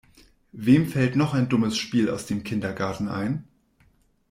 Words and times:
Wem 0.57 0.87
fällt 0.87 1.15
noch 1.15 1.35
ein 1.35 1.47
dummes 1.47 1.77
Spiel 1.77 2.09
aus 2.09 2.25
dem 2.25 2.43
Kindergarten 2.43 3.07
ein? 3.07 3.47